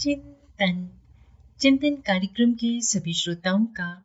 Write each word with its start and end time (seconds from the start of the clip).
चिंतन। 0.00 1.00
चिंतन 1.60 1.96
कार्यक्रम 1.96 2.54
के 2.54 2.80
सभी 2.80 3.12
श्रोताओं 3.14 3.64
का 3.64 4.04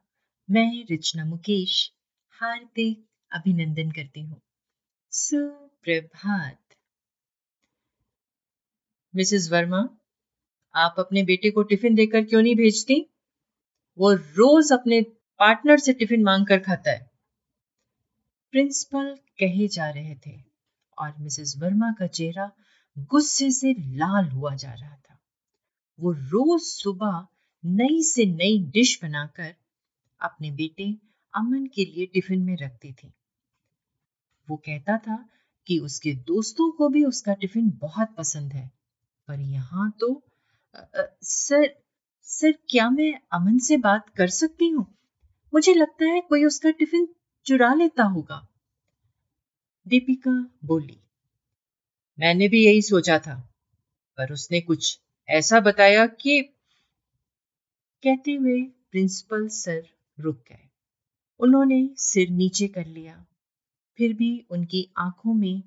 मैं 0.52 0.86
रचना 0.92 1.26
मुकेश 1.26 1.92
हार्दिक 2.30 3.06
अभिनंदन 3.32 3.92
करती 3.92 4.22
हूँ। 4.22 4.42
सुप्रभात। 5.12 6.60
मिसेस 9.16 9.50
वर्मा, 9.52 9.90
आप 10.76 10.96
अपने 11.00 11.24
बेटे 11.24 11.52
को 11.52 11.64
टिफ़िन 11.64 11.96
देकर 11.96 12.24
क्यों 12.24 12.42
नहीं 12.42 12.56
भेजती? 12.56 13.10
वो 13.98 14.14
रोज 14.14 14.74
अपने 14.74 15.02
पार्टनर 15.40 15.80
से 15.80 15.94
टिफ़िन 15.94 16.24
मांग 16.24 16.48
कर 16.48 16.60
खाता 16.60 16.92
है। 16.92 17.12
प्रिंसिपल 18.52 19.16
कहे 19.16 19.68
जा 19.68 19.90
रहे 19.90 20.16
थे 20.16 20.44
और 20.98 21.14
मिसेस 21.20 21.56
वर्मा 21.58 21.92
का 22.00 22.08
चेहरा 22.08 22.52
गुस्से 22.98 23.52
से 23.52 23.74
लाल 23.74 24.26
हुआ 24.26 24.56
जा 24.56 24.74
रहा 24.74 24.96
था। 24.96 25.09
वो 26.00 26.12
रोज 26.12 26.62
सुबह 26.62 27.26
नई 27.64 28.02
से 28.04 28.26
नई 28.26 28.58
डिश 28.72 29.00
बनाकर 29.04 29.54
अपने 30.22 30.52
बेटे 30.52 30.92
अमन 31.34 31.66
के 31.66 31.86
लिए 31.86 32.06
टिफ़िन 32.06 32.42
में 32.42 32.56
रखती 32.58 32.92
थी। 32.94 33.14
वो 34.48 34.58
कहता 34.58 34.98
था 34.98 35.18
कि 35.68 35.78
उसके 35.80 36.14
दोस्तों 36.28 36.72
को 36.72 36.90
भी 36.90 37.04
उसका 37.06 37.34
टिफ़िन 37.34 37.70
बहुत 37.72 38.16
पसंद 38.18 38.54
है 38.54 38.68
पर 39.28 39.40
यहाँ 39.40 39.92
तो 40.00 40.14
आ, 40.76 40.80
आ, 40.80 41.04
सर 41.22 41.70
सर 42.30 42.52
क्या 42.70 42.90
मैं 42.90 43.14
अमन 43.34 43.58
से 43.58 43.78
बात 43.78 44.10
कर 44.10 44.28
सकती 44.28 44.70
हूँ? 44.70 44.86
मुझे 45.54 45.74
लगता 45.74 46.06
है 46.06 46.22
कोई 46.22 46.46
उसका 46.46 46.70
टिफ़िन 46.70 47.08
चुरा 47.46 47.74
लेता 47.74 48.04
होगा। 48.04 48.46
दीपिका 49.86 50.32
बोली 50.66 51.00
मैंने 52.18 52.48
भी 52.48 52.66
यही 52.66 52.82
सोचा 52.82 53.20
था 53.20 53.36
पर 54.18 54.34
उसने 54.34 54.62
कुछ 54.62 55.00
ऐसा 55.30 55.60
बताया 55.60 56.06
कि 56.08 56.42
कहते 58.04 58.32
हुए 58.32 58.64
प्रिंसिपल 58.64 59.48
सर 59.48 59.90
रुक 60.20 60.44
गए। 60.50 60.70
उन्होंने 61.40 61.90
सिर 61.98 62.30
नीचे 62.30 62.68
कर 62.68 62.86
लिया। 62.86 63.26
फिर 63.98 64.14
भी 64.14 64.46
उनकी 64.50 64.94
आँखों 64.98 65.34
में 65.34 65.60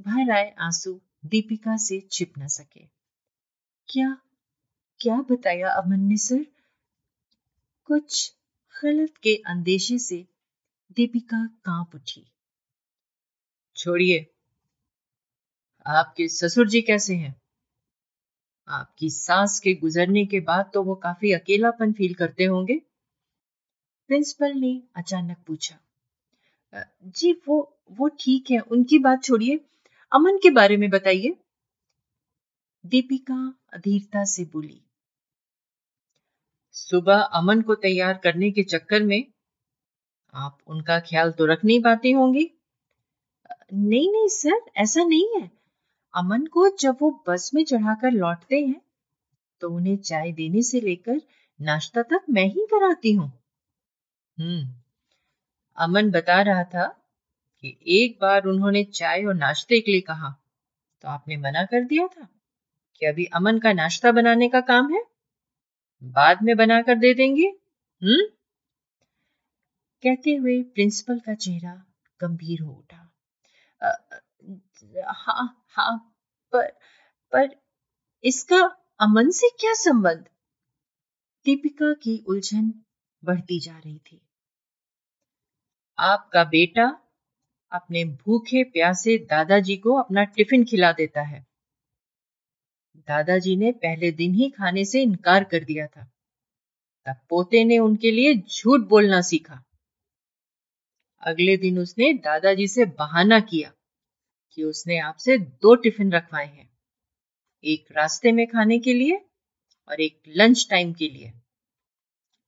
भर 0.00 0.30
आए 0.30 0.54
आँसू 0.58 1.00
दीपिका 1.26 1.76
से 1.76 2.08
छिप 2.10 2.32
न 2.38 2.46
सके। 2.46 2.86
क्या 3.88 4.22
क्या 5.00 5.16
बताया 5.16 5.70
अमन 5.70 6.00
ने 6.00 6.16
सर? 6.16 6.46
कुछ 7.84 8.34
गलत 8.84 9.16
के 9.16 9.36
अंदेशे 9.36 9.98
से 9.98 10.26
दीपिका 10.96 11.46
काँप 11.46 11.94
उठी। 11.94 12.32
छोड़िए, 13.76 14.26
आपके 15.86 16.28
ससुर 16.28 16.68
जी 16.68 16.82
कैसे 16.82 17.14
हैं? 17.14 17.41
आपकी 18.68 19.10
सास 19.10 19.58
के 19.60 19.74
गुजरने 19.74 20.24
के 20.26 20.40
बाद 20.40 20.70
तो 20.74 20.82
वो 20.82 20.94
काफ़ी 20.94 21.32
अकेलापन 21.32 21.92
फील 21.92 22.14
करते 22.14 22.44
होंगे? 22.44 22.80
प्रिंसिपल 24.10 24.52
ने 24.54 24.80
अचानक 24.96 25.36
पूछा 25.46 25.78
जी 27.16 27.32
वो 27.48 27.58
वो 27.90 28.08
ठीक 28.20 28.50
है, 28.50 28.58
उनकी 28.58 28.98
बात 28.98 29.22
छोड़िए। 29.24 29.60
अमन 30.12 30.38
के 30.38 30.50
बारे 30.50 30.76
में 30.76 30.88
बताइए. 30.90 31.34
दीपिका 32.84 33.36
अधीरता 33.72 34.24
से 34.24 34.44
बोली, 34.44 34.80
सुबह 36.74 37.20
अमन 37.32 37.60
को 37.62 37.74
तैयार 37.74 38.18
करने 38.18 38.50
के 38.50 38.62
चक्कर 38.62 39.02
में 39.02 39.24
आप 40.34 40.58
उनका 40.66 40.98
ख्याल 41.00 41.32
तो 41.32 41.46
रख 41.46 41.64
नहीं 41.64 41.80
पाती 41.82 42.12
होंगी? 42.12 42.50
नहीं 43.72 44.10
नहीं 44.12 44.28
सर, 44.28 44.60
ऐसा 44.76 45.04
नहीं 45.04 45.28
है। 45.36 45.50
अमन 46.14 46.46
को 46.46 46.68
जब 46.76 46.96
वो 47.02 47.24
बस 47.28 47.50
में 47.54 47.64
चढ़ाकर 47.64 48.10
लौटते 48.10 48.60
हैं 48.60 48.80
तो 49.60 49.70
उन्हें 49.70 49.96
चाय 49.96 50.32
देने 50.32 50.62
से 50.62 50.80
लेकर 50.80 51.20
नाश्ता 51.60 52.02
तक 52.02 52.24
मैं 52.30 52.44
ही 52.44 52.66
कराती 52.70 53.12
हूँ। 53.12 53.32
हम्म 54.38 54.74
अमन 55.78 56.10
बता 56.10 56.40
रहा 56.42 56.64
था 56.64 56.86
कि 57.60 57.76
एक 57.86 58.18
बार 58.20 58.44
उन्होंने 58.44 58.84
चाय 58.84 59.24
और 59.24 59.34
नाश्ते 59.34 59.80
के 59.80 59.92
लिए 59.92 60.00
कहा 60.00 60.30
तो 61.02 61.08
आपने 61.08 61.36
मना 61.36 61.64
कर 61.64 61.84
दिया 61.84 62.06
था 62.06 62.28
कि 63.00 63.06
अभी 63.06 63.24
अमन 63.24 63.58
का 63.58 63.72
नाश्ता 63.72 64.12
बनाने 64.12 64.48
का 64.48 64.60
काम 64.60 64.94
है? 64.94 65.02
बाद 66.02 66.42
में 66.42 66.56
बनाकर 66.56 66.94
दे 66.94 67.14
देंगे। 67.14 67.46
हम्म? 68.02 68.26
कहते 70.02 70.34
हुए 70.34 70.62
प्रिंसिपल 70.62 71.18
का 71.18 71.34
चेहरा 71.34 71.74
गंभीर 72.20 72.60
हो 72.60 72.72
उठा। 72.72 72.98
हाँ 75.06 75.64
हाँ 75.68 76.14
पर 76.52 76.70
पर 77.32 77.60
इसका 78.24 78.76
अमन 79.00 79.30
से 79.30 79.48
क्या 79.60 79.74
संबंध? 79.74 80.24
दीपिका 81.44 81.92
की 81.92 82.24
उलझन 82.28 82.74
बढ़ती 83.24 83.60
जा 83.60 83.78
रही 83.78 83.98
थी। 83.98 84.28
आपका 85.98 86.44
बेटा 86.44 87.00
अपने 87.72 88.04
भूखे 88.04 88.64
प्यासे 88.64 89.18
दादाजी 89.18 89.76
को 89.76 89.94
अपना 89.94 90.24
टिफ़िन 90.24 90.64
खिला 90.64 90.92
देता 90.92 91.22
है। 91.22 91.46
दादाजी 92.96 93.56
ने 93.56 93.72
पहले 93.72 94.12
दिन 94.12 94.34
ही 94.34 94.50
खाने 94.50 94.84
से 94.84 95.02
इनकार 95.02 95.44
कर 95.44 95.64
दिया 95.64 95.86
था। 95.86 96.10
तब 97.06 97.16
पोते 97.28 97.64
ने 97.64 97.78
उनके 97.78 98.10
लिए 98.10 98.34
झूठ 98.34 98.80
बोलना 98.80 99.20
सीखा। 99.20 99.64
अगले 101.20 101.56
दिन 101.56 101.78
उसने 101.78 102.12
दादाजी 102.12 102.68
से 102.68 102.84
बहाना 102.84 103.40
किया। 103.40 103.72
कि 104.52 104.64
उसने 104.64 104.98
आपसे 104.98 105.38
दो 105.38 105.74
टिफ़िन 105.74 106.12
रखवाए 106.12 106.46
हैं। 106.46 106.78
एक 107.64 107.86
रास्ते 107.92 108.32
में 108.32 108.46
खाने 108.46 108.78
के 108.78 108.92
लिए 108.92 109.26
और 109.88 110.00
एक 110.00 110.22
लंच 110.28 110.66
टाइम 110.70 110.92
के 110.92 111.08
लिए। 111.08 111.32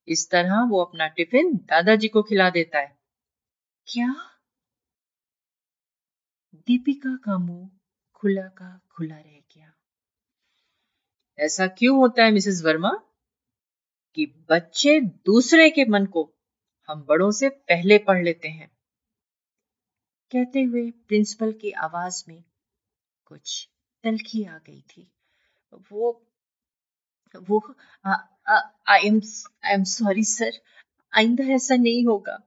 इस 0.08 0.30
तरह 0.30 0.62
वो 0.70 0.84
अपना 0.84 1.08
टिफ़िन 1.08 1.54
दादाजी 1.56 2.08
को 2.08 2.22
खिला 2.22 2.50
देता 2.50 2.78
है। 2.78 2.98
क्या? 3.86 4.14
दीपिका 6.54 7.16
का 7.16 7.38
मुँह 7.38 7.70
खुला 8.14 8.42
का 8.42 8.80
खुला 8.90 9.16
रह 9.16 9.42
गया। 9.56 9.74
ऐसा 11.38 11.66
क्यों 11.66 11.98
होता 11.98 12.24
है, 12.24 12.30
मिसेस 12.30 12.62
वर्मा? 12.64 13.00
कि 14.14 14.46
बच्चे 14.50 15.00
दूसरे 15.00 15.70
के 15.70 15.84
मन 15.84 16.06
को 16.06 16.34
हम 16.88 17.02
बड़ों 17.02 17.30
से 17.30 17.48
पहले 17.48 17.98
पढ़ 17.98 18.24
लेते 18.24 18.48
हैं। 18.48 18.73
कहते 20.34 20.62
हुए 20.62 20.90
प्रिंसिपल 21.08 21.52
की 21.52 21.70
आवाज़ 21.80 22.22
में 22.28 22.42
कुछ 23.26 23.68
तलखी 24.04 24.42
आ 24.44 24.56
गई 24.58 24.80
थी। 24.80 25.10
वो 25.92 26.10
वो 27.34 27.58
I 28.04 29.06
am 29.06 29.20
I 29.64 29.74
am 29.74 29.84
sorry 29.84 30.24
sir 30.24 30.60
आइंदा 31.12 31.44
ऐसा 31.54 31.76
नहीं 31.76 32.04
होगा। 32.06 32.38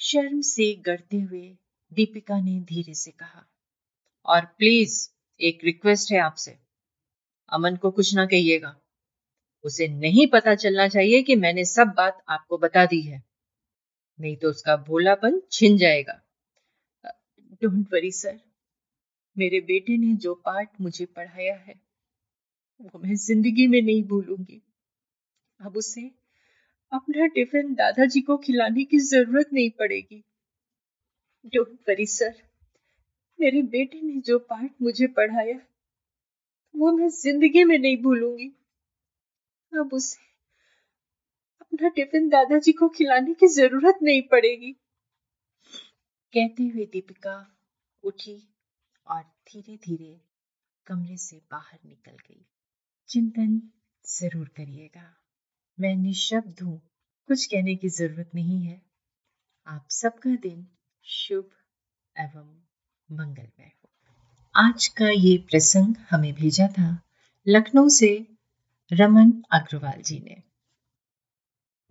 शर्म 0.00 0.40
से 0.40 0.72
गड़ते 0.86 1.20
हुए 1.20 1.42
दीपिका 1.92 2.40
ने 2.40 2.58
धीरे 2.60 2.94
से 2.94 3.10
कहा, 3.10 3.44
और 4.26 4.44
प्लीज़ 4.58 5.08
एक 5.40 5.64
रिक्वेस्ट 5.64 6.12
है 6.12 6.18
आपसे। 6.18 6.56
अमन 7.52 7.76
को 7.76 7.90
कुछ 7.90 8.14
ना 8.14 8.26
कहिएगा। 8.26 8.74
उसे 9.64 9.88
नहीं 9.88 10.26
पता 10.26 10.54
चलना 10.54 10.88
चाहिए 10.88 11.22
कि 11.22 11.36
मैंने 11.36 11.64
सब 11.64 11.92
बात 11.96 12.22
आपको 12.28 12.58
बता 12.58 12.86
दी 12.86 13.00
है। 13.02 13.22
नहीं 14.18 14.36
तो 14.36 14.50
उसका 14.50 14.76
भोलापन 14.76 15.40
छिन 15.52 15.76
जाएगा। 15.76 16.20
Don't 17.62 17.92
worry 17.92 18.10
sir. 18.12 18.38
मेरे 19.36 19.60
बेटे 19.60 19.96
ने 19.96 20.14
जो 20.16 20.34
पाठ 20.34 20.80
मुझे 20.80 21.04
पढ़ाया 21.06 21.54
है, 21.54 21.74
वो 22.80 22.98
मैं 22.98 23.14
ज़िंदगी 23.14 23.66
में 23.66 23.80
नहीं 23.82 24.02
भूलूँगी। 24.04 24.60
अब 25.60 25.76
उसे 25.76 26.02
अपना 26.92 27.26
टिफ़िन 27.26 27.74
दादाजी 27.74 28.20
को 28.20 28.36
खिलाने 28.36 28.84
की 28.84 28.98
ज़रूरत 28.98 29.52
नहीं 29.52 29.70
पड़ेगी। 29.70 30.22
Don't 31.54 31.78
worry 31.88 32.06
sir. 32.06 32.34
मेरे 33.38 33.62
बेटे 33.62 34.00
ने 34.02 34.20
जो 34.20 34.38
पाठ 34.38 34.70
मुझे 34.82 35.06
पढ़ाया, 35.06 35.58
वो 36.74 36.92
मैं 36.92 37.08
ज़िंदगी 37.08 37.64
में 37.64 37.78
नहीं 37.78 38.02
भूलूँगी। 38.02 38.48
अब 39.72 39.94
उसे 39.94 40.26
अपना 41.60 41.88
टिफ़िन 41.88 42.28
दादाजी 42.28 42.72
को 42.72 42.88
खिलाने 42.88 43.34
की 43.34 43.46
ज़रूरत 43.46 43.98
नहीं 44.02 44.22
पड़ेगी। 44.22 44.72
कहते 46.32 46.62
हुए 46.62 46.84
दीपिका 46.84 47.36
उठी 48.04 48.54
और 49.06 49.22
धीरे 49.22 49.76
धीरे 49.76 50.20
कमरे 50.86 51.16
से 51.16 51.42
बाहर 51.50 51.78
निकल 51.86 52.12
गई। 52.12 52.46
चिंतन 53.08 53.62
ज़रूर 54.04 54.48
करिएगा। 54.48 55.16
मैं 55.80 55.96
निशब्द 55.96 56.60
हूँ, 56.62 56.78
कुछ 57.28 57.46
कहने 57.46 57.76
की 57.76 57.88
ज़रूरत 57.88 58.30
नहीं 58.34 58.62
है। 58.62 58.82
आप 59.66 59.88
सबका 59.90 60.36
दिन 60.36 60.66
शुभ 61.02 61.50
एवं 62.16 62.62
मंगलमय 63.10 63.72
हो। 63.84 63.90
आज 64.54 64.86
का 64.86 65.08
ये 65.08 65.36
प्रसंग 65.38 65.94
हमें 66.10 66.34
भेजा 66.34 66.68
था 66.68 67.02
लखनऊ 67.46 67.88
से 67.88 68.26
रमन 68.92 69.42
अग्रवाल 69.52 70.02
जी 70.02 70.20
ने। 70.20 70.42